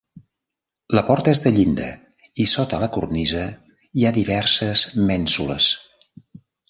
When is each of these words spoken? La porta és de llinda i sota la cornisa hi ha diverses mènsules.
La 0.99 1.01
porta 1.09 1.33
és 1.35 1.41
de 1.43 1.51
llinda 1.57 1.89
i 2.43 2.47
sota 2.53 2.79
la 2.85 2.89
cornisa 2.95 3.43
hi 3.93 4.07
ha 4.11 4.15
diverses 4.17 4.87
mènsules. 5.11 5.69